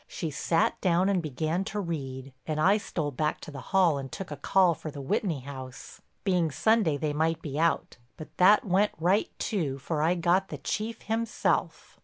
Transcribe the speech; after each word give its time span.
She 0.07 0.31
sat 0.31 0.81
down 0.81 1.09
and 1.09 1.21
began 1.21 1.63
to 1.65 1.79
read, 1.79 2.33
and 2.47 2.59
I 2.59 2.77
stole 2.77 3.11
back 3.11 3.39
to 3.41 3.51
the 3.51 3.61
hall 3.69 3.99
and 3.99 4.11
took 4.11 4.31
a 4.31 4.35
call 4.35 4.73
for 4.73 4.89
the 4.89 4.99
Whitney 4.99 5.41
house. 5.41 6.01
Being 6.23 6.49
Sunday 6.49 6.97
they 6.97 7.13
might 7.13 7.39
be 7.43 7.59
out, 7.59 7.97
but 8.17 8.35
that 8.37 8.65
went 8.65 8.93
right 8.99 9.29
too, 9.37 9.77
for 9.77 10.01
I 10.01 10.15
got 10.15 10.47
the 10.47 10.57
Chief 10.57 11.03
himself. 11.03 11.99